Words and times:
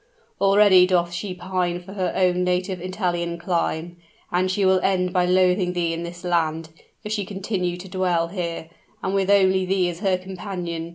Already 0.39 0.87
doth 0.87 1.13
she 1.13 1.35
pine 1.35 1.79
for 1.79 1.93
her 1.93 2.11
own 2.15 2.43
native 2.43 2.81
Italian 2.81 3.37
clime; 3.37 3.97
and 4.31 4.49
she 4.49 4.65
will 4.65 4.79
end 4.79 5.13
by 5.13 5.27
loathing 5.27 5.73
thee 5.73 5.93
and 5.93 6.03
this 6.03 6.23
land, 6.23 6.69
if 7.03 7.11
she 7.11 7.23
continue 7.23 7.77
to 7.77 7.87
dwell 7.87 8.29
here, 8.29 8.71
and 9.03 9.13
with 9.13 9.29
only 9.29 9.63
thee 9.63 9.89
as 9.89 9.99
her 9.99 10.17
companion. 10.17 10.89